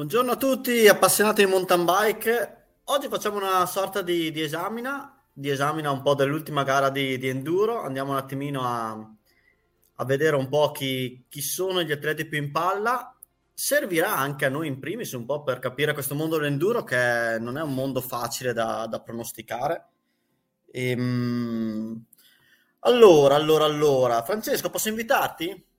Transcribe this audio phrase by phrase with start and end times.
[0.00, 2.68] Buongiorno a tutti appassionati di mountain bike.
[2.84, 7.28] Oggi facciamo una sorta di, di esamina, di esamina un po' dell'ultima gara di, di
[7.28, 7.82] enduro.
[7.82, 12.50] Andiamo un attimino a, a vedere un po' chi, chi, sono gli atleti più in
[12.50, 13.14] palla.
[13.52, 17.58] Servirà anche a noi in primis un po' per capire questo mondo dell'enduro che non
[17.58, 19.88] è un mondo facile da, da pronosticare.
[20.72, 22.04] Ehm...
[22.84, 25.69] Allora, allora, allora, Francesco, posso invitarti?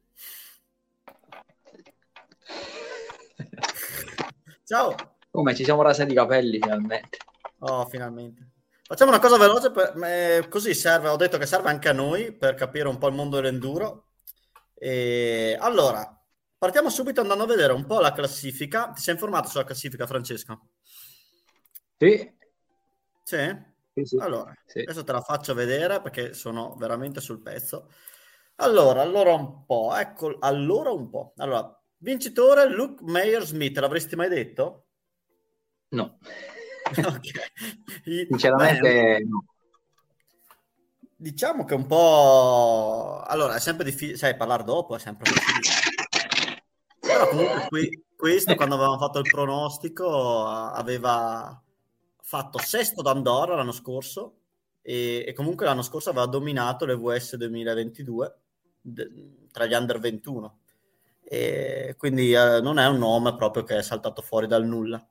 [4.71, 4.95] Ciao.
[5.29, 7.17] Come ci siamo rasati i capelli finalmente.
[7.59, 8.51] Oh, finalmente.
[8.87, 12.31] Facciamo una cosa veloce, per, eh, così serve, ho detto che serve anche a noi
[12.31, 14.11] per capire un po' il mondo dell'enduro.
[14.73, 16.17] E, allora,
[16.57, 18.91] partiamo subito andando a vedere un po' la classifica.
[18.91, 20.67] Ti sei informato sulla classifica, Francesco?
[21.97, 22.33] Sì.
[23.23, 23.57] Sì?
[23.93, 24.17] sì, sì.
[24.19, 24.79] Allora, sì.
[24.79, 27.91] adesso te la faccio vedere perché sono veramente sul pezzo.
[28.55, 31.33] Allora, allora un po', ecco, allora un po'.
[31.35, 34.85] Allora, Vincitore Luke Mayer Smith, l'avresti mai detto?
[35.89, 36.17] No.
[36.97, 38.25] okay.
[38.27, 39.45] Sinceramente Beh, no.
[41.15, 43.21] Diciamo che un po'...
[43.23, 45.85] Allora, è sempre difficile, sai, parlare dopo è sempre difficile.
[46.99, 51.61] Però comunque qui, questo, quando avevamo fatto il pronostico, aveva
[52.23, 54.37] fatto sesto d'Andorra l'anno scorso
[54.81, 58.35] e, e comunque l'anno scorso aveva dominato le VS 2022
[58.81, 59.09] de,
[59.51, 60.60] tra gli under 21
[61.33, 65.01] e quindi eh, non è un nome proprio che è saltato fuori dal nulla.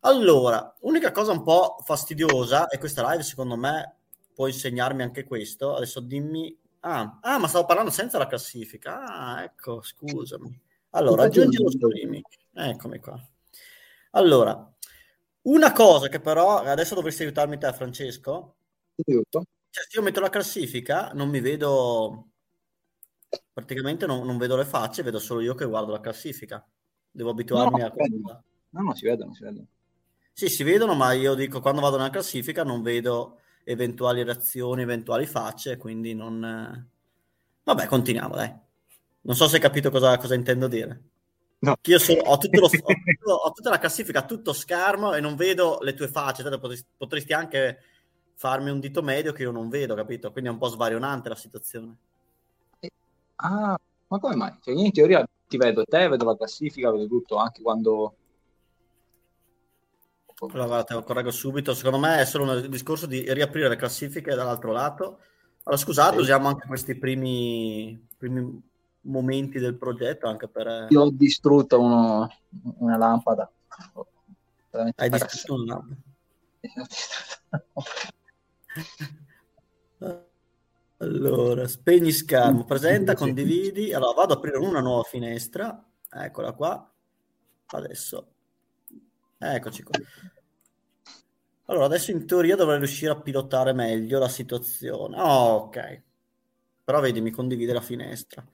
[0.00, 3.96] Allora, unica cosa un po' fastidiosa, e questa live secondo me
[4.34, 6.58] può insegnarmi anche questo, adesso dimmi...
[6.80, 9.04] Ah, ah ma stavo parlando senza la classifica.
[9.04, 10.58] Ah, ecco, scusami.
[10.92, 12.24] Allora, aggiungi lo streaming.
[12.54, 13.22] Eccomi qua.
[14.12, 14.72] Allora,
[15.42, 18.54] una cosa che però adesso dovresti aiutarmi te, Francesco.
[19.06, 19.44] Aiuto.
[19.68, 22.31] Cioè, se io metto la classifica, non mi vedo
[23.52, 26.64] praticamente non, non, vedo le facce, vedo solo io che guardo la classifica.
[27.10, 28.44] Devo abituarmi no, a questo.
[28.70, 29.66] No, no, si vedono, si vedono.
[30.32, 35.26] Sì, si vedono, ma io dico quando vado nella classifica non vedo eventuali reazioni, eventuali
[35.26, 36.88] facce, quindi non...
[37.64, 38.52] Vabbè, continuiamo, dai.
[39.20, 41.02] Non so se hai capito cosa, cosa intendo dire.
[41.58, 41.76] No.
[41.82, 45.36] Io so, ho, tutto lo, ho, tutto, ho, tutta la classifica, tutto schermo e non
[45.36, 46.42] vedo le tue facce.
[46.42, 47.78] Potresti, potresti anche
[48.34, 50.32] farmi un dito medio che io non vedo, capito?
[50.32, 51.96] Quindi è un po' svarionante la situazione.
[53.36, 53.78] Ah,
[54.08, 54.56] ma come mai?
[54.60, 58.16] Cioè, io in teoria ti vedo te, vedo la classifica, vedo tutto, anche quando...
[60.40, 61.72] Allora, guarda, te lo correggo subito.
[61.72, 65.18] Secondo me è solo un discorso di riaprire le classifiche dall'altro lato.
[65.62, 66.20] Allora, scusate, sì.
[66.22, 68.60] usiamo anche questi primi, primi,
[69.02, 70.86] momenti del progetto anche per...
[70.88, 72.28] Io ho distrutto uno,
[72.78, 73.48] una lampada.
[74.96, 75.96] Hai distrutto una lampada?
[81.02, 83.92] Allora, spegni schermo, presenta, condividi.
[83.92, 85.84] Allora, vado ad aprire una nuova finestra.
[86.08, 86.92] Eccola qua.
[87.66, 88.26] Adesso.
[89.36, 89.98] Eccoci qua.
[91.64, 95.20] Allora, adesso in teoria dovrei riuscire a pilotare meglio la situazione.
[95.20, 96.02] Oh, ok.
[96.84, 98.46] Però vedi, mi condivide la finestra.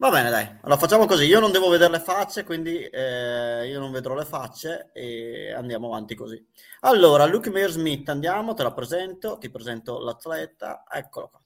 [0.00, 0.46] Va bene, dai.
[0.60, 1.24] Allora facciamo così.
[1.24, 5.88] Io non devo vedere le facce, quindi eh, io non vedrò le facce e andiamo
[5.88, 6.40] avanti così.
[6.82, 10.84] Allora, Luke Mayer Smith, andiamo, te la presento, ti presento l'atleta.
[10.88, 11.42] Eccolo qua.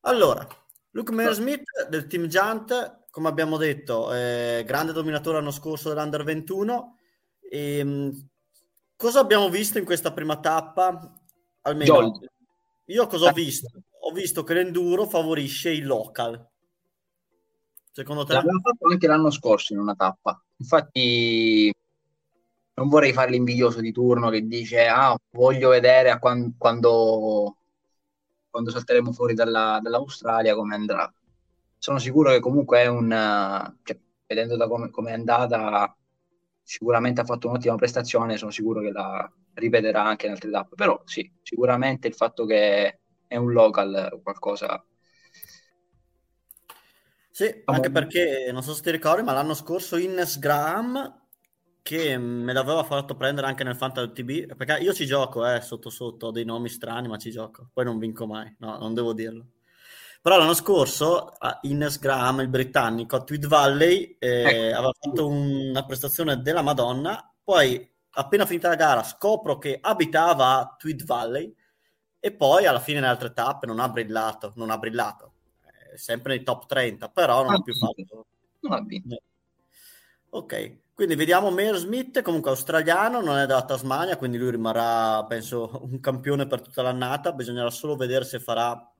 [0.00, 0.46] Allora,
[0.90, 6.22] Luke Mayer Smith del team Giant, come abbiamo detto, eh, grande dominatore l'anno scorso dell'Under
[6.22, 6.98] 21.
[7.40, 8.28] E, ehm,
[8.94, 11.14] cosa abbiamo visto in questa prima tappa?
[11.62, 12.28] Almeno Jolly.
[12.88, 13.68] io cosa ho visto?
[14.00, 16.52] Ho visto che l'enduro favorisce il local
[17.94, 18.32] Secondo te?
[18.32, 20.42] L'abbiamo fatto anche l'anno scorso in una tappa.
[20.56, 21.72] Infatti,
[22.74, 27.56] non vorrei fare l'invidioso di turno che dice: Ah, voglio vedere a quando, quando,
[28.50, 31.08] quando salteremo fuori dalla, dall'Australia come andrà.
[31.78, 33.10] Sono sicuro che comunque è un.
[33.84, 35.96] Cioè, vedendo da come, è andata,
[36.64, 38.36] sicuramente ha fatto un'ottima prestazione.
[38.36, 40.74] Sono sicuro che la ripeterà anche in altre tappe.
[40.74, 42.98] Però, sì, sicuramente il fatto che
[43.28, 44.84] è un local qualcosa
[47.36, 51.22] sì, anche perché non so se ti ricordi, ma l'anno scorso Innes Graham,
[51.82, 55.90] che me l'aveva fatto prendere anche nel Fantasy TB, perché io ci gioco, eh, sotto
[55.90, 59.12] sotto, ho dei nomi strani, ma ci gioco, poi non vinco mai, no, non devo
[59.12, 59.46] dirlo.
[60.22, 61.32] Però l'anno scorso
[61.62, 64.76] Innes Graham, il britannico, a Tweed Valley, eh, ecco.
[64.76, 70.76] aveva fatto una prestazione della Madonna, poi appena finita la gara scopro che abitava a
[70.78, 71.52] Tweed Valley
[72.20, 75.33] e poi alla fine nelle altre tappe non ha brillato, non ha brillato
[75.96, 78.26] sempre nei top 30, però non ha più fatto.
[78.60, 79.22] Non ha vinto.
[80.30, 85.80] Ok, quindi vediamo Mayer Smith, comunque australiano, non è della Tasmania, quindi lui rimarrà, penso,
[85.82, 87.32] un campione per tutta l'annata.
[87.32, 88.92] Bisognerà solo vedere se farà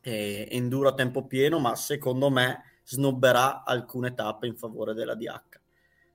[0.00, 5.60] eh, enduro a tempo pieno, ma secondo me snobberà alcune tappe in favore della DH.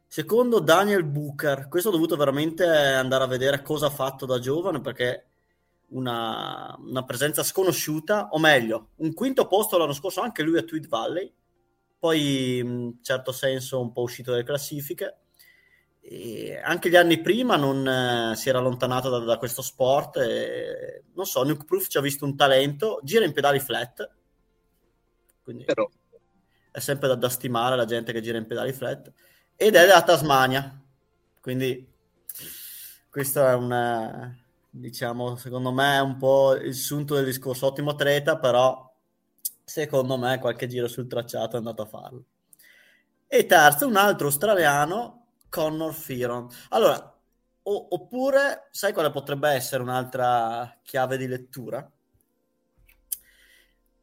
[0.08, 4.82] Secondo Daniel Booker, questo ho dovuto veramente andare a vedere cosa ha fatto da giovane
[4.82, 5.31] perché
[5.92, 10.88] una, una presenza sconosciuta, o meglio, un quinto posto l'anno scorso anche lui a Tweed
[10.88, 11.34] Valley,
[11.98, 15.18] poi in certo senso un po' uscito dalle classifiche.
[16.04, 20.18] E anche gli anni prima non eh, si era allontanato da, da questo sport.
[20.18, 24.10] E, non so, Nuke Proof ci ha visto un talento, gira in pedali flat,
[25.44, 25.88] quindi Però.
[26.72, 29.12] è sempre da, da, stimare la gente che gira in pedali flat,
[29.56, 30.82] ed è della Tasmania,
[31.40, 31.88] quindi
[33.10, 33.72] questo è un,
[34.72, 38.90] diciamo, secondo me è un po' il sunto del discorso, ottimo atleta, però
[39.64, 42.26] secondo me qualche giro sul tracciato è andato a farlo.
[43.28, 46.48] E terzo, un altro australiano, Connor Firon.
[46.70, 47.20] Allora,
[47.64, 51.90] o, oppure, sai quale potrebbe essere un'altra chiave di lettura?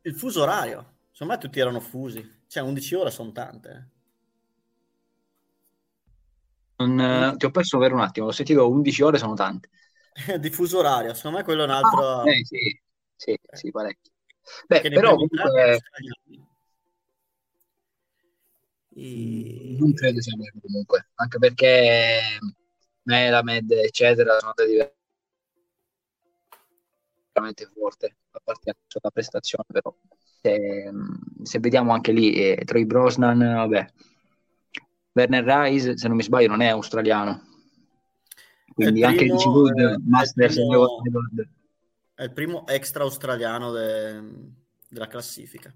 [0.03, 0.97] Il fuso orario.
[1.11, 2.43] Secondo me tutti erano fusi.
[2.47, 3.91] Cioè, 11 ore sono tante.
[6.77, 9.69] Non, eh, ti ho perso per un attimo, ho sentito 11 ore sono tante.
[10.41, 12.21] di fuso orario, secondo me quello è un altro...
[12.21, 12.81] Ah, eh, sì,
[13.17, 13.57] sì, eh.
[13.57, 14.13] sì, parecchio.
[14.67, 15.81] Beh, però comunque...
[18.95, 19.77] I...
[19.79, 22.39] Non credo sia vero comunque, anche perché
[23.03, 24.93] Melamed, eccetera, sono andati
[27.33, 29.95] veramente forte, a parte la prestazione, però
[30.41, 30.91] se,
[31.43, 33.87] se vediamo anche lì, eh, Troy Brosnan, vabbè,
[35.13, 37.48] Werner Rice, se non mi sbaglio, non è australiano.
[38.79, 40.69] Quindi primo, anche il Good Masters è il,
[41.03, 41.29] primo,
[42.15, 44.23] è il primo extra australiano de,
[44.89, 45.75] della classifica.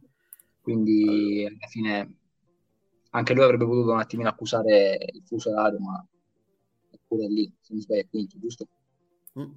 [0.60, 2.16] Quindi alla fine
[3.10, 6.06] anche lui avrebbe potuto un attimino accusare il fuso orario, ma
[6.93, 8.69] è pure lì, se non sbaglio, quinto, giusto?
[9.37, 9.50] Mm.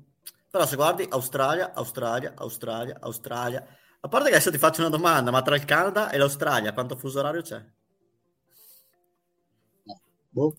[0.50, 3.63] Però se guardi Australia, Australia, Australia, Australia,
[4.00, 6.95] a parte che adesso ti faccio una domanda, ma tra il Canada e l'Australia quanto
[6.95, 7.63] fuso orario c'è?
[10.31, 10.57] boh.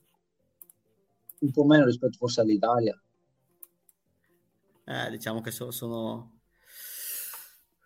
[1.39, 3.01] Un po' meno rispetto forse all'Italia.
[4.85, 6.33] Eh, diciamo che so, sono...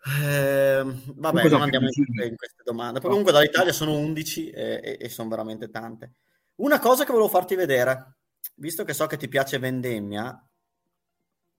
[0.03, 2.99] Eh, vabbè, non andiamo in, in, queste domande.
[2.99, 6.13] Poi comunque dall'Italia sono 11 e, e, e sono veramente tante.
[6.55, 8.15] Una cosa che volevo farti vedere,
[8.55, 10.43] visto che so che ti piace vendemmia,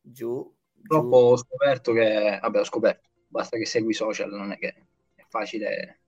[0.01, 0.55] giù...
[0.87, 2.39] Troppo ho scoperto che...
[2.41, 4.75] Vabbè, ho scoperto basta che segui social, non è che
[5.15, 6.01] è facile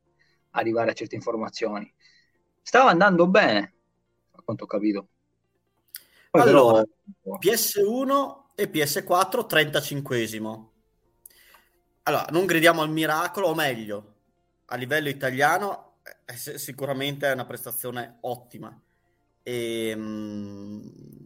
[0.50, 1.92] arrivare a certe informazioni.
[2.60, 3.74] Stava andando bene,
[4.32, 5.08] a quanto ho capito.
[6.42, 7.38] Allora, però...
[7.38, 10.68] PS1 e PS4 35esimo.
[12.04, 14.14] Allora, non gridiamo al miracolo, o meglio,
[14.66, 18.78] a livello italiano è sicuramente è una prestazione ottima.
[19.42, 21.24] E, ehm,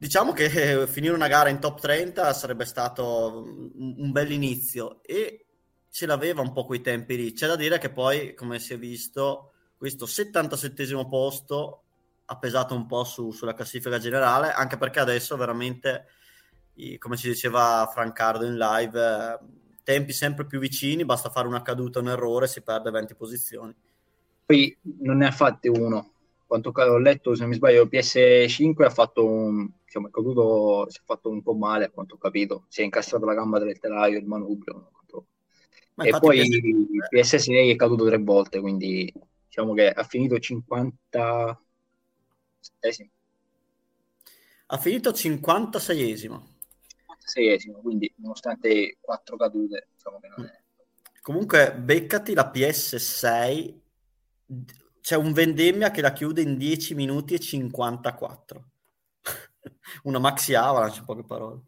[0.00, 3.42] Diciamo che finire una gara in top 30 sarebbe stato
[3.74, 5.46] un bel inizio e
[5.90, 7.32] ce l'aveva un po' quei tempi lì.
[7.32, 11.82] C'è da dire che poi, come si è visto, questo 77 posto
[12.30, 16.06] ha pesato un po' su, sulla classifica generale, anche perché adesso veramente,
[16.98, 19.38] come ci diceva Francardo in live,
[19.82, 23.74] tempi sempre più vicini, basta fare una caduta, un errore, si perde 20 posizioni.
[24.44, 26.12] Poi non ne ha fatte uno,
[26.46, 30.98] quanto ho letto, se non mi sbaglio, PS5 ha fatto un, diciamo, è caduto, si
[30.98, 33.78] è fatto un po' male, a quanto ho capito, si è incastrato la gamba del
[33.78, 34.90] telaio, il manubrio.
[36.00, 36.38] E poi
[37.10, 37.46] PS...
[37.46, 39.12] PS6 è caduto tre volte, quindi
[39.46, 41.60] diciamo che ha finito 50
[44.66, 46.42] ha finito 56esimo
[47.08, 50.60] 56esimo quindi nonostante quattro cadute diciamo che non è...
[51.20, 53.74] comunque beccati la PS6
[55.08, 58.70] c'è un vendemmia che la chiude in 10 minuti e 54.
[60.04, 61.60] Una maxi avalanche, in poche parole.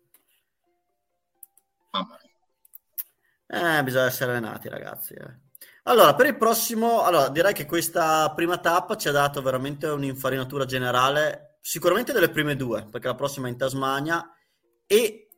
[3.47, 5.15] Eh, bisogna essere allenati, ragazzi.
[5.15, 5.39] Eh.
[5.91, 10.65] Allora, per il prossimo, allora, direi che questa prima tappa ci ha dato veramente un'infarinatura
[10.65, 14.33] generale, sicuramente delle prime due, perché la prossima è in Tasmania
[14.87, 15.29] e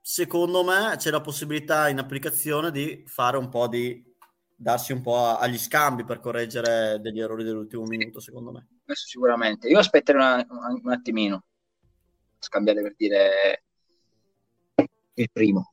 [0.00, 4.00] secondo me c'è la possibilità in applicazione di fare un po' di
[4.54, 8.68] darsi un po' agli scambi per correggere degli errori dell'ultimo minuto, secondo me.
[8.84, 9.66] Questo sicuramente.
[9.66, 11.42] Io aspetterei una, un attimino,
[12.38, 13.64] scambiate per dire
[15.14, 15.71] il primo.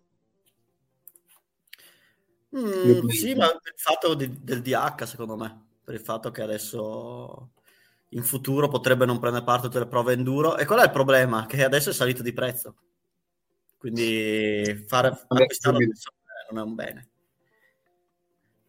[2.58, 6.42] Mm, sì, ma per il fatto di, del DH, secondo me, per il fatto che
[6.42, 7.52] adesso
[8.10, 10.58] in futuro potrebbe non prendere parte a tutte le prove enduro.
[10.58, 11.46] E qual è il problema?
[11.46, 12.76] Che adesso è salito di prezzo.
[13.78, 15.78] Quindi fare acquistare
[16.52, 17.10] non è un bene.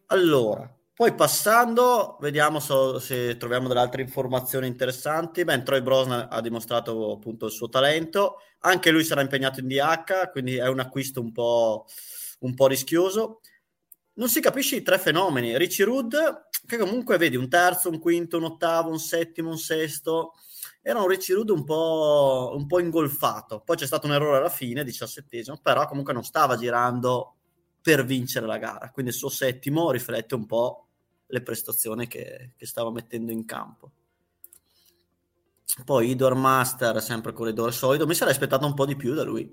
[0.07, 5.43] Allora, poi passando, vediamo so, se troviamo delle altre informazioni interessanti.
[5.43, 10.29] Beh, Troy Brosnan ha dimostrato appunto il suo talento, anche lui sarà impegnato in DH,
[10.31, 11.85] quindi è un acquisto un po',
[12.41, 13.39] un po rischioso.
[14.13, 15.57] Non si capisce i tre fenomeni.
[15.57, 16.15] Richie Rudd,
[16.65, 20.33] che comunque vedi un terzo, un quinto, un ottavo, un settimo, un sesto,
[20.81, 23.61] era un Richie Rudd un po', un po' ingolfato.
[23.61, 27.35] Poi c'è stato un errore alla fine, diciassettesimo, però comunque non stava girando
[27.81, 28.89] per vincere la gara.
[28.91, 30.87] Quindi il suo settimo riflette un po'
[31.27, 33.91] le prestazioni che, che stava mettendo in campo.
[35.85, 39.49] Poi Idor Master, sempre corridore solido, mi sarei aspettato un po' di più da lui,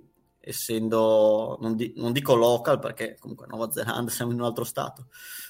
[0.49, 5.09] essendo, non, di, non dico local perché comunque Nuova Zelanda siamo in un altro stato,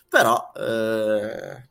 [0.09, 1.69] però eh,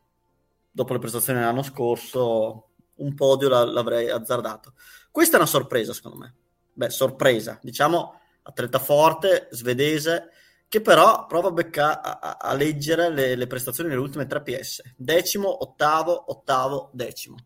[0.72, 4.74] dopo le prestazioni dell'anno scorso un podio l'avrei azzardato.
[5.12, 6.36] Questa è una sorpresa secondo me,
[6.74, 10.30] beh sorpresa, diciamo atleta forte, svedese,
[10.70, 14.82] che però prova a, becca- a, a leggere le, le, prestazioni nelle ultime tre PS.
[14.96, 17.38] Decimo, ottavo, ottavo, decimo.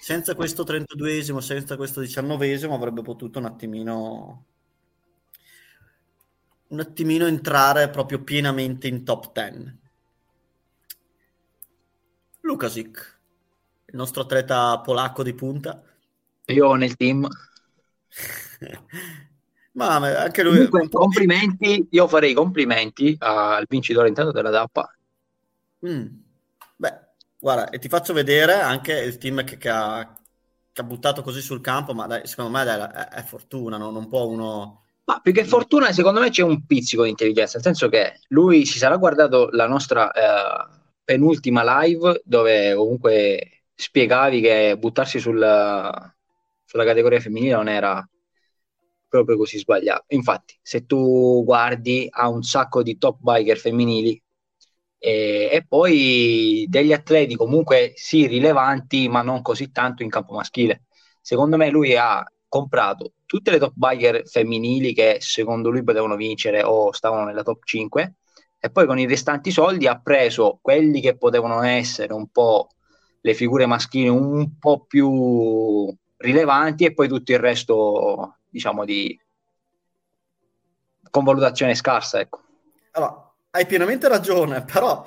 [0.00, 4.44] Senza questo 32esimo, senza questo 19esimo avrebbe potuto un attimino
[6.68, 9.78] un attimino entrare proprio pienamente in top 10.
[12.42, 13.18] Lukasik,
[13.86, 15.82] il nostro atleta polacco di punta.
[16.46, 17.26] Io nel team.
[19.72, 20.66] Ma anche lui.
[20.68, 24.92] Comunque, complimenti, io farei complimenti al vincitore intanto della tappa.
[25.86, 26.06] Mm.
[27.40, 30.14] Guarda, e ti faccio vedere anche il team che, che, ha,
[30.72, 33.90] che ha, buttato così sul campo, ma dai, secondo me dai, è, è, fortuna, no?
[33.90, 34.84] non può uno...
[35.04, 38.66] Ma più che fortuna, secondo me c'è un pizzico di intelligenza, nel senso che lui
[38.66, 40.68] si sarà guardato la nostra eh,
[41.02, 45.38] penultima live dove comunque spiegavi che buttarsi sul,
[46.64, 48.06] sulla categoria femminile non era
[49.08, 50.04] proprio così sbagliato.
[50.08, 54.22] Infatti, se tu guardi, ha un sacco di top biker femminili
[55.02, 60.82] e, e, poi degli atleti comunque sì rilevanti, ma non così tanto in campo maschile.
[61.20, 66.62] Secondo me lui ha comprato tutte le top biker femminili che secondo lui potevano vincere
[66.62, 68.14] o stavano nella top 5
[68.58, 72.68] e poi con i restanti soldi ha preso quelli che potevano essere un po'
[73.22, 79.18] le figure maschili un po' più rilevanti e poi tutto il resto diciamo, di
[81.10, 82.20] convalutazione scarsa.
[82.20, 82.40] Ecco.
[82.92, 85.04] Allora, hai pienamente ragione, però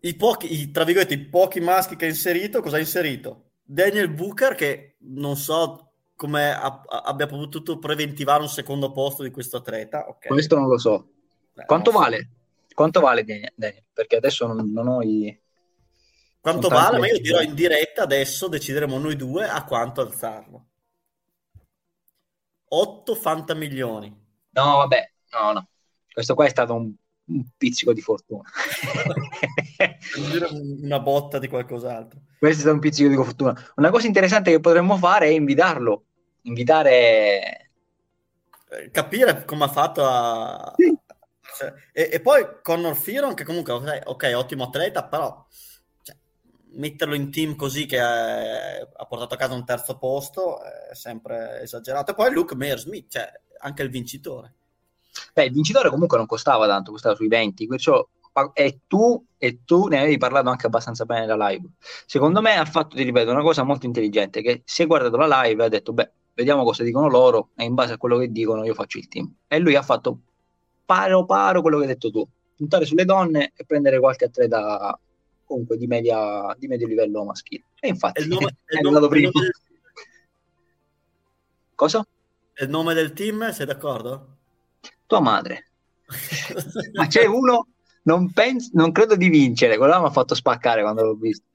[0.00, 3.50] i pochi, i, tra virgolette, i pochi maschi che ha inserito, cosa ha inserito?
[3.62, 10.08] Daniel Booker, che non so come abbia potuto preventivare un secondo posto di questo atleta.
[10.08, 10.30] Okay.
[10.30, 11.10] Questo non lo so.
[11.52, 12.16] Beh, Quanto vale?
[12.18, 12.74] So.
[12.74, 13.84] Quanto vale Daniel?
[13.92, 15.36] Perché adesso non, non ho i...
[16.40, 16.98] Quanto vale?
[16.98, 20.66] Ma io dirò in diretta adesso, decideremo noi due a quanto alzarlo.
[22.68, 24.08] 8 fantamilioni.
[24.50, 25.68] No, vabbè, no, no.
[26.12, 26.92] Questo qua è stato un,
[27.28, 28.48] un pizzico di fortuna.
[30.82, 32.20] una botta di qualcos'altro.
[32.38, 33.72] Questo è stato un pizzico di fortuna.
[33.76, 36.04] Una cosa interessante che potremmo fare è invitarlo.
[36.42, 37.70] Invitare...
[38.70, 40.74] Eh, capire come ha fatto a...
[40.76, 40.96] Sì.
[41.56, 45.44] Cioè, e, e, poi Connor Firon, che comunque, ok, okay ottimo atleta, però
[46.72, 51.62] metterlo in team così che è, ha portato a casa un terzo posto è sempre
[51.62, 52.12] esagerato.
[52.12, 54.54] E poi Luke Mayer Smith, cioè anche il vincitore.
[55.32, 58.06] Beh, il vincitore comunque non costava tanto, costava sui 20, perciò
[58.52, 61.68] e tu, e tu ne avevi parlato anche abbastanza bene nella live.
[62.06, 65.42] Secondo me ha fatto, ti ripeto, una cosa molto intelligente, che si è guardato la
[65.42, 68.30] live e ha detto, beh, vediamo cosa dicono loro e in base a quello che
[68.30, 69.32] dicono io faccio il team.
[69.48, 70.18] E lui ha fatto
[70.84, 74.98] paro paro quello che hai detto tu, puntare sulle donne e prendere qualche atleta
[75.44, 77.64] comunque di, media, di medio livello maschile.
[77.80, 79.30] E infatti il nome, è il nome, prima.
[79.32, 79.50] Del...
[81.74, 82.06] Cosa?
[82.60, 84.37] Il nome del team, sei d'accordo?
[85.08, 85.70] Tua madre.
[86.92, 87.68] Ma c'è uno,
[88.02, 91.46] non, penso, non credo di vincere, quello mi ha fatto spaccare quando l'ho visto.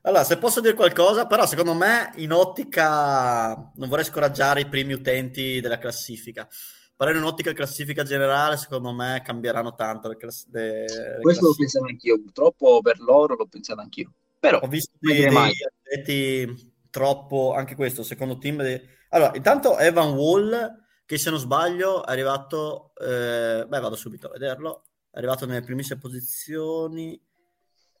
[0.00, 4.94] Allora, se posso dire qualcosa, però secondo me in ottica non vorrei scoraggiare i primi
[4.94, 6.48] utenti della classifica
[6.96, 11.54] però in un'ottica classifica generale secondo me cambieranno tanto le, class- le, le questo l'ho
[11.54, 17.52] pensato anch'io purtroppo per loro l'ho pensato anch'io però ho visto dei, dei atleti troppo
[17.52, 18.80] anche questo secondo team di...
[19.08, 20.82] allora intanto Evan Wall
[21.14, 25.62] che se non sbaglio è arrivato eh, beh vado subito a vederlo è arrivato nelle
[25.62, 27.20] primissime posizioni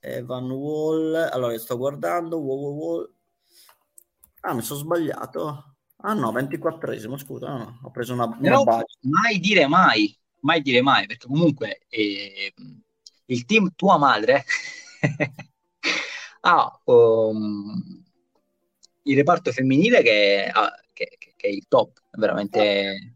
[0.00, 3.14] Evan Wall allora sto guardando Wall, Wall, Wall.
[4.40, 5.68] ah mi sono sbagliato
[6.06, 8.98] Ah no, 24esimo, scusa, no, no, ho preso una, una base.
[9.00, 12.52] Mai dire mai, mai dire mai, perché comunque eh,
[13.24, 14.44] il team tua madre
[16.42, 18.04] ha um,
[19.04, 20.70] il reparto femminile che, ha,
[21.44, 23.14] è il top, veramente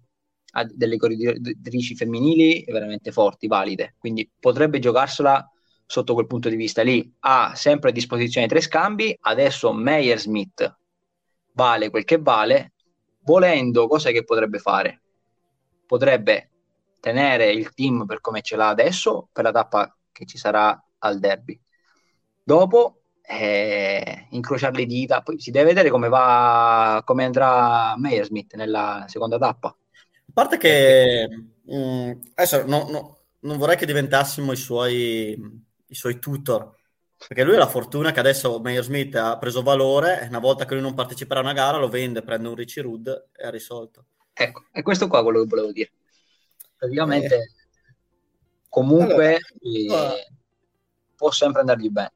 [0.53, 5.51] ha delle corridorici femminili veramente forti, valide, quindi potrebbe giocarsela
[5.87, 7.15] sotto quel punto di vista lì.
[7.21, 10.77] Ha sempre a disposizione tre scambi, adesso Meyer Smith
[11.53, 12.75] vale quel che vale,
[13.23, 15.03] volendo, cosa che potrebbe fare?
[15.87, 16.51] Potrebbe
[17.01, 21.19] tenere il team per come ce l'ha adesso per la tappa che ci sarà al
[21.19, 21.59] derby.
[22.43, 22.98] Dopo
[23.31, 29.37] eh, incrociare le dita, poi si deve vedere come va, come andrà Meyersmith nella seconda
[29.37, 29.69] tappa.
[29.69, 31.29] A parte che
[31.63, 35.33] mh, mm, adesso no, no, non vorrei che diventassimo i suoi,
[35.87, 36.75] i suoi tutor,
[37.19, 40.73] perché lui ha la fortuna che adesso Meyer Smith ha preso valore, una volta che
[40.73, 44.07] lui non parteciperà a una gara lo vende, prende un Richie Rudd e ha risolto.
[44.33, 45.93] Ecco, è questo qua quello che volevo dire.
[46.77, 47.51] Praticamente, eh.
[48.71, 50.29] comunque, allora, eh,
[51.15, 52.13] può sempre andargli bene.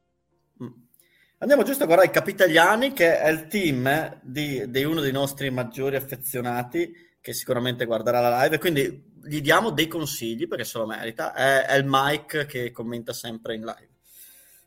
[1.43, 5.49] Andiamo giusto a guardare i Capitaliani, che è il team di, di, uno dei nostri
[5.49, 10.85] maggiori affezionati, che sicuramente guarderà la live, quindi gli diamo dei consigli perché se lo
[10.85, 11.33] merita.
[11.33, 13.89] È, è il Mike che commenta sempre in live.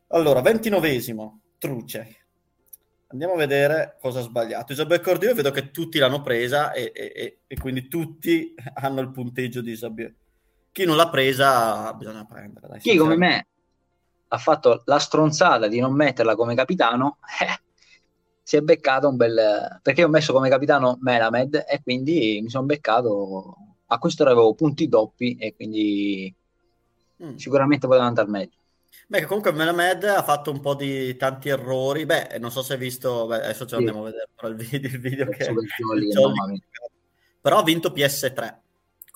[0.09, 2.17] Allora, ventinovesimo, Truce.
[3.07, 4.73] Andiamo a vedere cosa ha sbagliato.
[4.73, 9.63] Isabel Cordio, vedo che tutti l'hanno presa e, e, e, quindi tutti hanno il punteggio
[9.63, 10.15] di Isabel.
[10.73, 12.69] Chi non l'ha presa bisogna prendere.
[12.69, 13.47] Dai, Chi come me
[14.29, 17.61] ha fatto la stronzata di non metterla come capitano, eh,
[18.43, 19.81] si è beccato un bel...
[19.83, 23.57] perché ho messo come capitano Melamed e quindi mi sono beccato...
[23.89, 26.35] A questo avevo punti doppi e quindi
[27.23, 27.37] mm.
[27.37, 28.57] sicuramente poteva andare meglio.
[29.07, 32.05] Beh, comunque Melamed ha fatto un po' di tanti errori.
[32.05, 33.87] Beh, non so se hai visto, beh, adesso ce lo sì.
[33.87, 35.55] andiamo a vedere però il video, il video che...
[36.13, 36.61] Jolly,
[37.41, 38.65] però ha vinto PS3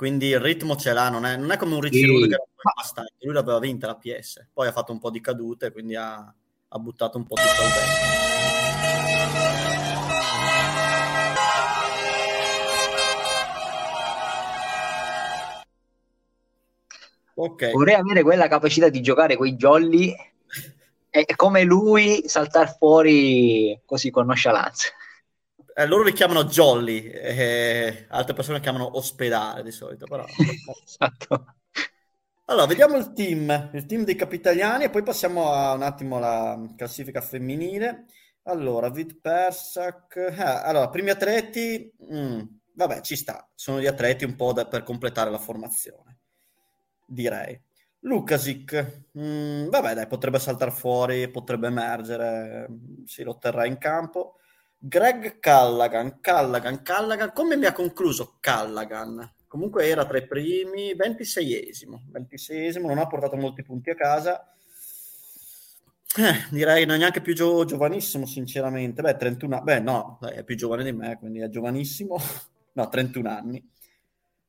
[0.00, 2.26] quindi il ritmo ce l'ha, non è, non è come un Ricci sì.
[2.26, 5.70] che era bastante, lui l'aveva vinta la PS, poi ha fatto un po' di cadute,
[5.72, 6.16] quindi ha,
[6.68, 8.08] ha buttato un po' tutto al vento.
[17.34, 17.72] Okay.
[17.72, 20.14] Vorrei avere quella capacità di giocare con i jolly
[21.10, 24.94] e come lui saltare fuori così con nonchalance
[25.74, 30.24] eh, loro li chiamano Jolly, eh, altre persone li chiamano ospedale di solito, però...
[30.84, 31.54] esatto.
[32.50, 36.60] Allora, vediamo il team, il team dei capitaliani e poi passiamo a un attimo alla
[36.76, 38.06] classifica femminile.
[38.44, 42.40] Allora, Vid Persak, eh, allora, primi atleti, mm,
[42.74, 46.18] vabbè, ci sta, sono gli atleti un po' da, per completare la formazione,
[47.06, 47.60] direi.
[48.00, 52.66] Lukasic, mm, vabbè, dai, potrebbe saltare fuori, potrebbe emergere,
[53.04, 54.39] si lo terrà in campo.
[54.82, 59.30] Greg Callaghan, Callaghan, Callaghan, come mi ha concluso Callaghan?
[59.46, 64.54] Comunque era tra i primi, 26esimo, 26esimo, non ha portato molti punti a casa.
[66.16, 69.02] Eh, direi non è neanche più gio- giovanissimo, sinceramente.
[69.02, 72.16] Beh, 31 beh, no, è più giovane di me, quindi è giovanissimo.
[72.72, 73.70] no, 31 anni.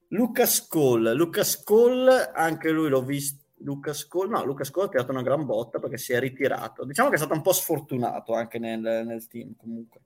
[0.10, 3.40] Lucas Cole, Lucas Cole, anche lui l'ho visto.
[3.64, 6.86] Lucas Cole, no, Lucas Cole ha tirato una gran botta perché si è ritirato.
[6.86, 10.00] Diciamo che è stato un po' sfortunato anche nel, nel team, comunque.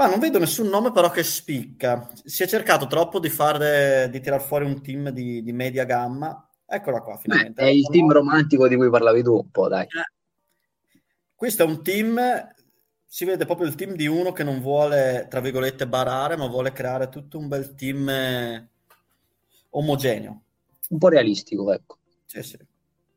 [0.00, 2.10] Ma non vedo nessun nome però che spicca.
[2.24, 6.48] Si è cercato troppo di fare di tirar fuori un team di, di media gamma.
[6.64, 7.62] Eccola qua, finalmente.
[7.62, 9.82] Beh, è il team romantico di cui parlavi tu un po', dai.
[9.82, 10.98] Eh.
[11.34, 12.18] Questo è un team,
[13.04, 16.72] si vede proprio il team di uno che non vuole, tra virgolette, barare, ma vuole
[16.72, 18.70] creare tutto un bel team eh,
[19.68, 20.42] omogeneo.
[20.88, 21.98] Un po' realistico, ecco.
[22.24, 22.58] Sì, sì.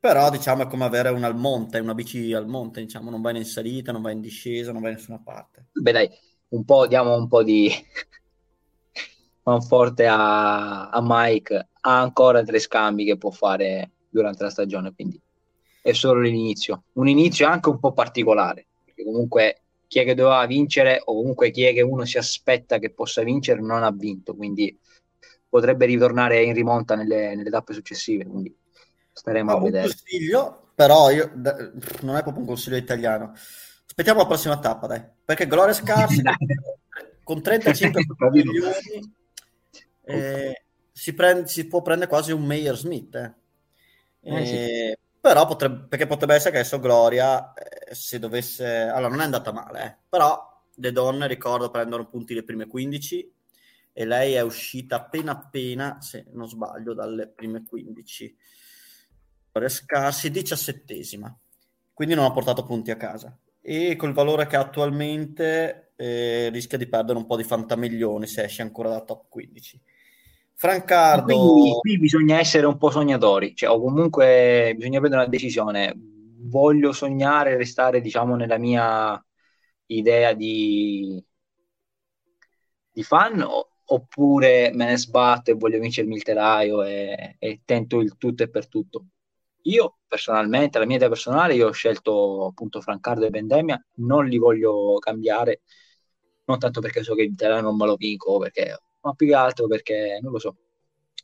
[0.01, 3.37] Però diciamo è come avere un al monte, una bici al monte, diciamo, non vai
[3.37, 5.67] in salita, non vai in discesa, non vai in nessuna parte.
[5.71, 6.09] Beh dai,
[6.53, 7.69] un po', diamo un po' di
[9.41, 15.19] conforte a, a Mike, ha ancora tre scambi che può fare durante la stagione, quindi
[15.81, 16.83] è solo l'inizio.
[16.93, 21.51] Un inizio anche un po' particolare, perché comunque chi è che doveva vincere o comunque
[21.51, 24.77] chi è che uno si aspetta che possa vincere non ha vinto, quindi
[25.49, 28.55] potrebbe ritornare in rimonta nelle, nelle tappe successive, quindi
[29.11, 29.85] staremo a vedere.
[29.85, 31.31] Un consiglio, però io,
[32.01, 33.33] non è proprio un consiglio italiano
[33.93, 35.03] Aspettiamo la prossima tappa, dai.
[35.23, 36.23] Perché Gloria Scarsi
[37.21, 39.13] con 35 milioni
[40.05, 43.13] eh, si, prende, si, può prendere quasi un Mayer Smith.
[43.13, 43.33] Eh.
[44.21, 44.53] Eh, sì.
[44.55, 48.65] Eh, però potrebbe, perché potrebbe essere che adesso Gloria, eh, se dovesse...
[48.65, 49.95] Allora, non è andata male, eh.
[50.09, 53.33] però le donne, ricordo, prendono punti le prime 15
[53.93, 58.37] e lei è uscita appena appena, se non sbaglio, dalle prime 15.
[59.51, 61.37] Gloria Scarsi, diciassettesima.
[61.93, 66.77] Quindi non ha portato punti a casa e col valore che ha attualmente eh, rischia
[66.77, 69.81] di perdere un po' di fantamiglioni se esce ancora da top 15.
[70.53, 71.25] Francardo...
[71.25, 75.93] Quindi, qui bisogna essere un po' sognatori, cioè, o comunque bisogna prendere una decisione.
[76.45, 79.23] Voglio sognare, restare diciamo nella mia
[79.85, 81.23] idea di,
[82.91, 88.01] di fan o, oppure me ne sbatto e voglio vincermi il telaio e, e tento
[88.01, 89.05] il tutto e per tutto.
[89.65, 94.37] Io personalmente, la mia idea personale, io ho scelto appunto Francardo e Vendemia, non li
[94.37, 95.61] voglio cambiare,
[96.45, 99.35] non tanto perché so che il terreno non me lo vinco, perché, ma più che
[99.35, 100.57] altro perché, non lo so,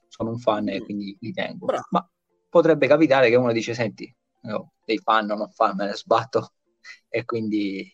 [0.08, 1.66] sono un fan e quindi li tengo.
[1.66, 1.88] Bravo.
[1.92, 2.10] Ma
[2.48, 6.54] potrebbe capitare che uno dice, senti, no, dei fan o non fan, me ne sbatto.
[7.12, 7.92] E quindi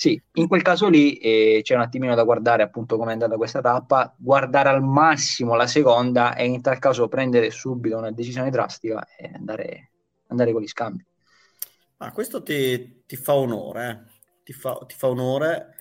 [0.00, 3.34] sì, in quel caso lì eh, c'è un attimino da guardare appunto come è andata
[3.34, 8.48] questa tappa, guardare al massimo la seconda e in tal caso prendere subito una decisione
[8.48, 9.90] drastica e andare,
[10.28, 11.04] andare con gli scambi.
[11.96, 14.42] Ah, questo ti, ti fa onore, eh.
[14.44, 15.74] ti, fa, ti fa onore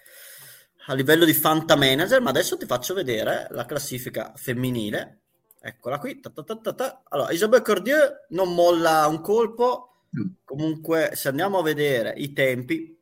[0.87, 5.19] a livello di Fanta Manager, ma adesso ti faccio vedere la classifica femminile.
[5.61, 6.19] Eccola qui.
[6.19, 7.99] Ta ta ta allora, Isabelle Cordieu
[8.29, 10.05] non molla un colpo.
[10.17, 10.29] Mm.
[10.43, 12.96] Comunque, se andiamo a vedere i tempi,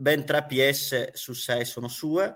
[0.00, 2.34] ben 3 PS su 6 sono sue.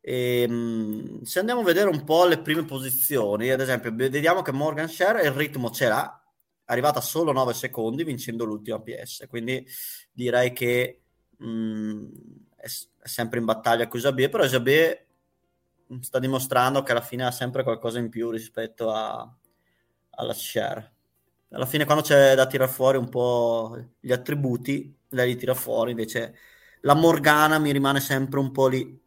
[0.00, 4.52] E, ehm, se andiamo a vedere un po' le prime posizioni, ad esempio, vediamo che
[4.52, 6.24] Morgan Share il ritmo ce l'ha,
[6.64, 9.66] è arrivata solo 9 secondi vincendo l'ultima PS, quindi
[10.12, 11.02] direi che
[11.38, 12.06] mh, mm,
[12.56, 15.06] è, è, sempre in battaglia con Isabie, però Isabie
[16.00, 19.28] sta dimostrando che alla fine ha sempre qualcosa in più rispetto a,
[20.10, 20.90] alla Share.
[21.50, 25.90] Alla fine quando c'è da tirare fuori un po' gli attributi, lei li tira fuori,
[25.90, 26.34] invece
[26.82, 29.00] la Morgana mi rimane sempre un po' lì.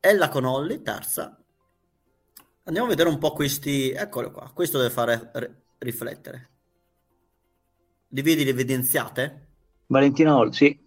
[0.00, 1.38] Ella con Olli, terza.
[2.64, 3.90] Andiamo a vedere un po' questi.
[3.90, 4.50] Eccolo qua.
[4.52, 6.50] Questo deve fare r- riflettere.
[8.08, 9.48] Li vedi le evidenziate?
[9.86, 10.84] Valentina Olli, sì.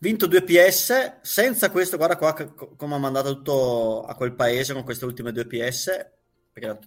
[0.00, 2.32] Vinto 2 PS, senza questo, guarda qua
[2.76, 6.06] come ha mandato tutto a quel paese con queste ultime 2 PS,
[6.52, 6.78] perché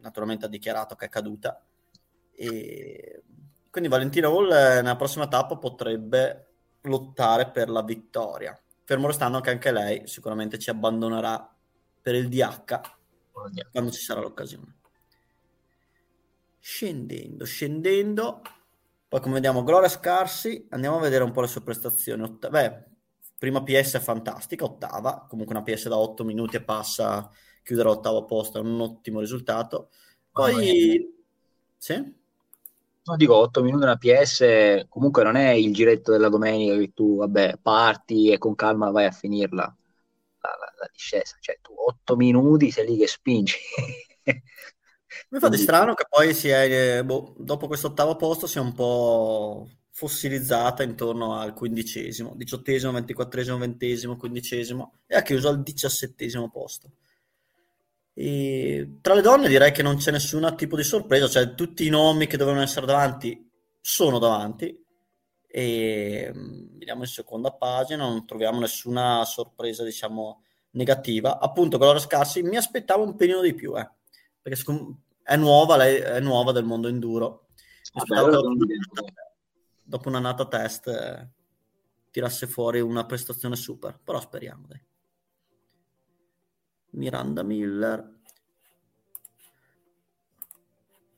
[0.00, 1.64] naturalmente ha dichiarato che è caduta.
[2.32, 3.22] E
[3.74, 6.50] quindi Valentina Hall eh, nella prossima tappa potrebbe
[6.82, 8.56] lottare per la vittoria.
[8.84, 11.52] Fermo restando che anche lei sicuramente ci abbandonerà
[12.00, 12.80] per il DH
[13.72, 14.76] quando ci sarà l'occasione.
[16.60, 18.42] Scendendo, scendendo,
[19.08, 22.22] poi come vediamo Gloria Scarsi, andiamo a vedere un po' le sue prestazioni.
[22.22, 22.84] Otta- beh,
[23.40, 27.28] prima PS è fantastica, ottava, comunque una PS da 8 minuti e passa,
[27.64, 29.90] chiudere all'ottavo posto è un ottimo risultato.
[30.30, 31.10] Poi...
[31.10, 31.22] Oh,
[31.76, 32.22] sì?
[33.06, 37.16] No, dico 8 minuti una PS, comunque non è il giretto della domenica che tu,
[37.18, 42.16] vabbè, parti e con calma vai a finirla la, la, la discesa, cioè tu 8
[42.16, 43.56] minuti sei lì che spingi.
[45.30, 48.72] Mi fa di strano che poi si è, boh, dopo questo ottavo posto sia un
[48.74, 56.90] po' fossilizzata intorno al quindicesimo, diciottesimo, ventiquattresimo, ventesimo, quindicesimo e ha chiuso al diciassettesimo posto.
[58.14, 61.90] E tra le donne direi che non c'è nessun tipo di sorpresa, cioè tutti i
[61.90, 63.50] nomi che dovevano essere davanti
[63.80, 64.82] sono davanti
[65.46, 71.38] e mm, vediamo in seconda pagina, non troviamo nessuna sorpresa diciamo negativa.
[71.38, 73.88] Appunto Gloria Scarsi mi aspettavo un pelino di più, eh,
[74.40, 74.62] perché
[75.22, 77.48] è nuova, lei è nuova del mondo enduro.
[77.92, 78.56] Ah, dopo,
[79.82, 81.28] dopo una nata test eh,
[82.10, 84.82] tirasse fuori una prestazione super, però speriamo dai.
[86.94, 88.12] Miranda Miller.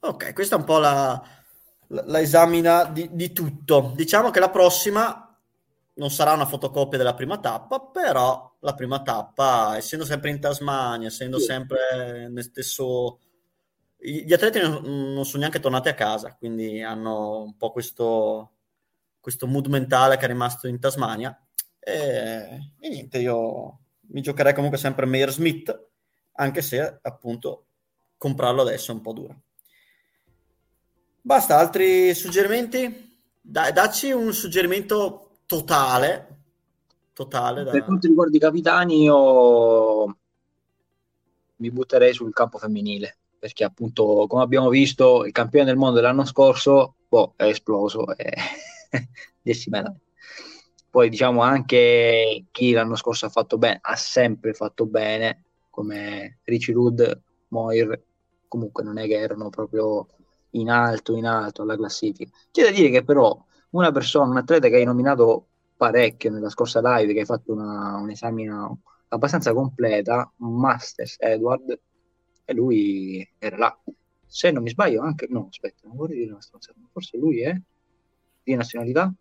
[0.01, 1.21] Ok, questa è un po' la,
[1.89, 3.93] la, la esamina di, di, tutto.
[3.95, 5.23] Diciamo che la prossima
[5.95, 11.09] non sarà una fotocopia della prima tappa, però la prima tappa, essendo sempre in Tasmania,
[11.09, 13.21] essendo sempre nel stesso...
[13.99, 18.53] Gli atleti non sono neanche tornati a casa, quindi hanno un po' questo,
[19.19, 21.37] questo mood mentale che è rimasto in Tasmania.
[21.81, 23.79] E, e niente, io
[24.17, 25.89] mi giocherei comunque sempre Meyer Smith,
[26.37, 27.67] anche se appunto
[28.17, 29.43] comprarlo adesso è un po' duro.
[31.21, 33.19] Basta, altri suggerimenti?
[33.39, 36.45] Dai, dacci un suggerimento totale.
[37.13, 37.73] totale da...
[37.73, 40.19] Per quanto riguarda i capitani, io
[41.57, 46.25] mi butterei sul campo femminile perché appunto come abbiamo visto il campione del mondo dell'anno
[46.25, 48.33] scorso boh, è esploso e
[49.43, 50.01] 10 medaglie
[50.97, 56.73] poi diciamo anche chi l'anno scorso ha fatto bene, ha sempre fatto bene, come Richie
[56.73, 57.03] Rudd,
[57.49, 58.03] Moir,
[58.49, 60.07] comunque non è che erano proprio
[60.53, 62.31] in alto, in alto alla classifica.
[62.51, 63.39] C'è da dire che però
[63.73, 67.99] una persona, un atleta che hai nominato parecchio nella scorsa live, che hai fatto una,
[67.99, 68.75] un'esamina
[69.09, 71.79] abbastanza completa, Masters Edward,
[72.43, 73.79] e lui era là.
[74.25, 77.55] Se non mi sbaglio anche, no, aspetta, non vorrei dire una stronzata, forse lui è
[78.43, 79.13] di nazionalità?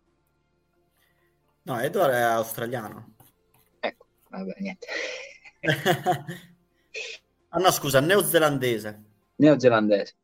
[1.66, 3.14] No, Edward è australiano.
[3.80, 4.86] Ecco, vabbè, niente.
[7.48, 9.02] ah no, scusa, neozelandese.
[9.34, 10.14] Neozelandese.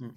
[0.00, 0.10] Mm.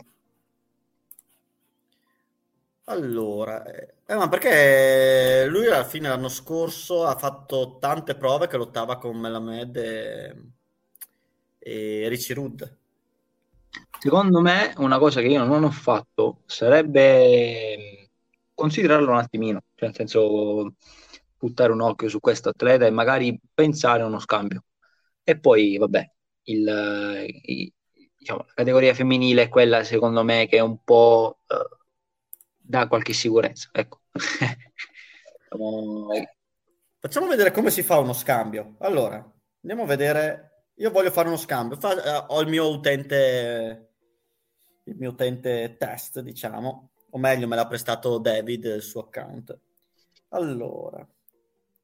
[2.87, 8.57] Allora, eh, eh, ma perché lui alla fine l'anno scorso ha fatto tante prove che
[8.57, 10.35] lottava con Melamed e,
[11.57, 12.61] e Richie Rudd.
[13.99, 17.94] Secondo me una cosa che io non ho fatto sarebbe
[18.55, 20.73] considerarlo un attimino, cioè nel senso
[21.37, 24.63] buttare un occhio su questo atleta e magari pensare a uno scambio.
[25.23, 26.11] E poi, vabbè,
[26.43, 27.73] il, il,
[28.17, 31.77] diciamo, la categoria femminile è quella, secondo me, che è un po' uh,
[32.57, 33.69] dà qualche sicurezza.
[33.71, 34.01] Ecco.
[36.99, 38.75] Facciamo vedere come si fa uno scambio.
[38.79, 39.15] Allora,
[39.61, 40.51] andiamo a vedere.
[40.77, 41.77] Io voglio fare uno scambio.
[41.77, 43.93] Fa, uh, ho il mio utente,
[44.83, 49.57] il mio utente test, diciamo, o meglio, me l'ha prestato David il suo account.
[50.29, 51.07] Allora,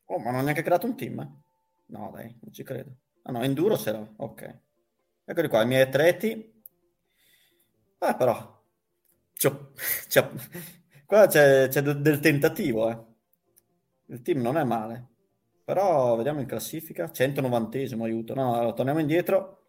[0.06, 1.41] oh, ma non ha neanche creato un team?
[1.88, 2.98] No, dai, non ci credo.
[3.24, 4.60] Ah no, Enduro ce l'ho, ok.
[5.24, 6.54] Eccoli qua, i miei atleti.
[8.00, 8.62] Ah, però,
[9.34, 9.50] c'è,
[10.08, 10.30] c'è,
[11.06, 13.00] qua c'è, c'è del tentativo, eh.
[14.08, 15.08] Il team non è male.
[15.63, 18.34] Però vediamo in classifica, 190esimo, aiuto.
[18.34, 19.61] No, allora, torniamo indietro.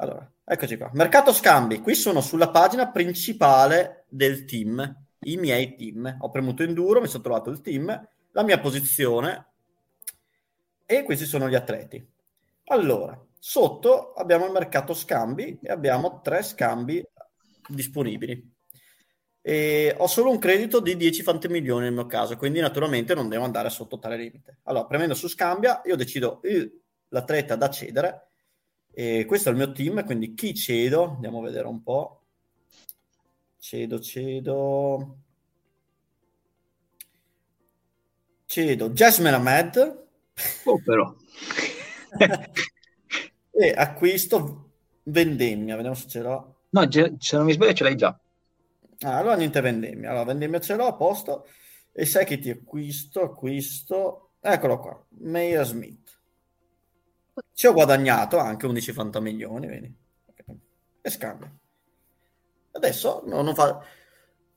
[0.00, 0.90] Allora, eccoci qua.
[0.94, 1.80] Mercato scambi.
[1.80, 6.16] Qui sono sulla pagina principale del team, i miei team.
[6.20, 9.48] Ho premuto enduro, mi sono trovato il team, la mia posizione
[10.86, 12.02] e questi sono gli atleti.
[12.68, 17.06] Allora, sotto abbiamo il mercato scambi e abbiamo tre scambi
[17.68, 18.54] disponibili.
[19.42, 23.44] E ho solo un credito di 10 fantemilioni nel mio caso, quindi naturalmente non devo
[23.44, 24.60] andare sotto tale limite.
[24.62, 26.40] Allora, premendo su scambia, io decido
[27.08, 28.29] l'atleta da cedere
[28.92, 31.14] e questo è il mio team, quindi chi cedo?
[31.14, 32.22] Andiamo a vedere un po'.
[33.58, 35.18] Cedo, cedo.
[38.46, 40.06] Cedo Jasmine Ahmed.
[40.64, 41.14] Oh, però.
[43.52, 44.70] e acquisto
[45.04, 46.62] vendemmia, vediamo se ce l'ho.
[46.70, 48.18] No, se non mi sbaglio ce l'hai già.
[49.02, 50.10] Ah, allora niente vendemmia.
[50.10, 51.46] Allora, vendemmia ce l'ho a posto.
[51.92, 54.32] E sai che ti acquisto, acquisto...
[54.40, 56.09] Eccolo qua, Meyer Smith.
[57.52, 59.94] Ci ho guadagnato anche 11 milioni, vedi?
[61.02, 61.58] E scambio.
[62.72, 63.82] Adesso no, non fa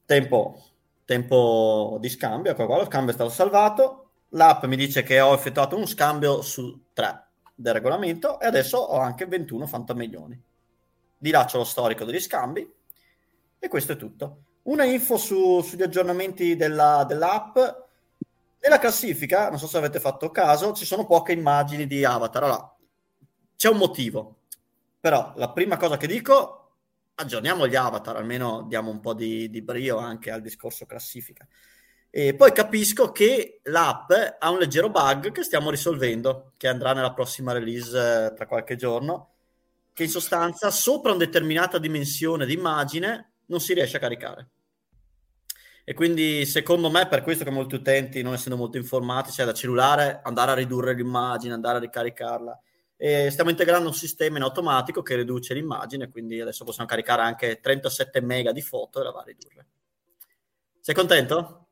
[0.05, 0.61] tempo,
[1.05, 2.51] tempo di scambio.
[2.51, 3.99] Ecco qua, lo scambio è stato salvato.
[4.29, 8.97] L'app mi dice che ho effettuato un scambio su 3 del regolamento e adesso ho
[8.99, 10.41] anche 21 fantamilioni.
[11.17, 12.69] Di là c'è lo storico degli scambi
[13.59, 14.43] e questo è tutto.
[14.63, 17.57] Una info su, sugli aggiornamenti della, dell'app.
[18.59, 22.43] Nella classifica, non so se avete fatto caso, ci sono poche immagini di avatar.
[22.43, 22.72] Allora,
[23.63, 24.39] c'è un motivo.
[24.99, 26.71] Però la prima cosa che dico,
[27.15, 31.47] aggiorniamo gli avatar, almeno diamo un po' di, di brio anche al discorso classifica.
[32.09, 37.13] E poi capisco che l'app ha un leggero bug che stiamo risolvendo, che andrà nella
[37.13, 39.29] prossima release eh, tra qualche giorno,
[39.93, 44.49] che in sostanza sopra una determinata dimensione di immagine non si riesce a caricare.
[45.85, 49.53] E quindi secondo me per questo che molti utenti, non essendo molto informati, cioè da
[49.53, 52.59] cellulare, andare a ridurre l'immagine, andare a ricaricarla.
[53.03, 57.59] E stiamo integrando un sistema in automatico che riduce l'immagine, quindi adesso possiamo caricare anche
[57.59, 59.67] 37 mega di foto e la va a ridurre.
[60.79, 61.67] Sei contento?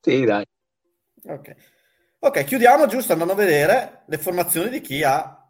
[0.00, 0.44] Sì, dai.
[1.26, 1.54] Ok.
[2.18, 5.48] Ok, chiudiamo giusto andando a vedere le formazioni di chi ha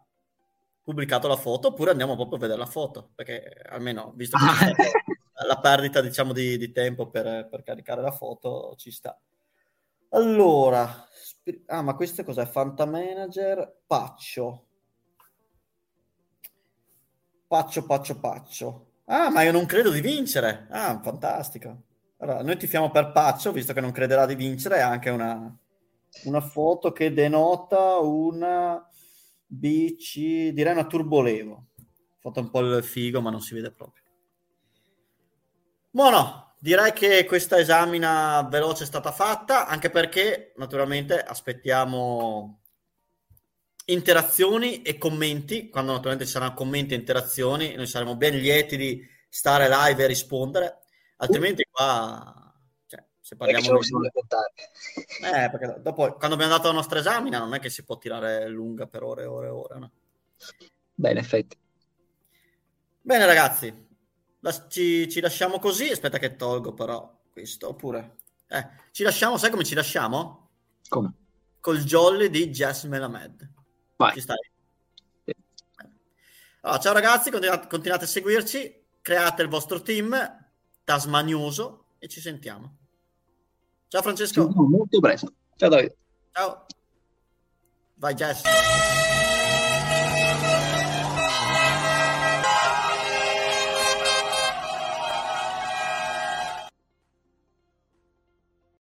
[0.83, 4.75] pubblicato la foto, oppure andiamo proprio a vedere la foto, perché almeno, visto che
[5.43, 9.19] la perdita, diciamo, di, di tempo per, per, caricare la foto, ci sta.
[10.09, 11.03] Allora,
[11.67, 12.45] ah, ma questo cos'è?
[12.45, 14.65] Fanta Manager, Paccio.
[17.47, 18.91] Paccio, Paccio, Paccio.
[19.05, 20.67] Ah, ma io non credo di vincere.
[20.69, 21.83] Ah, fantastico.
[22.17, 25.55] Allora, noi tifiamo per Paccio, visto che non crederà di vincere, è anche una,
[26.23, 28.85] una foto che denota una
[29.45, 31.67] BC, direi una turbolevo.
[32.19, 34.03] Fatto un po' il figo, ma non si vede proprio.
[35.89, 42.61] Buono, direi che questa esamina veloce è stata fatta, anche perché naturalmente aspettiamo
[43.85, 45.69] interazioni e commenti.
[45.69, 50.07] Quando naturalmente ci saranno commenti e interazioni, noi saremo ben lieti di stare live e
[50.07, 50.79] rispondere
[51.17, 52.53] altrimenti qua
[52.85, 53.89] cioè, se parliamo di...
[55.23, 58.47] eh, perché dopo quando abbiamo dato la nostra esamina non è che si può tirare
[58.47, 59.91] lunga per ore e ore e ore no?
[60.93, 61.57] beh in effetti
[63.01, 63.85] bene ragazzi
[64.69, 69.63] ci, ci, lasciamo così aspetta che tolgo però questo oppure eh, ci lasciamo sai come
[69.63, 70.49] ci lasciamo?
[70.87, 71.13] come?
[71.59, 73.51] col jolly di Jess Melamed
[73.97, 74.37] vai ci stai?
[75.25, 75.35] Sì.
[76.61, 80.15] Allora, ciao ragazzi continuate, continuate a seguirci create il vostro team
[80.83, 82.77] tasmanioso e ci sentiamo.
[83.87, 84.47] Ciao Francesco.
[84.49, 85.33] Molto presto.
[85.55, 85.95] Ciao Davide.
[86.31, 86.65] Ciao.
[87.95, 89.06] Vai Jess.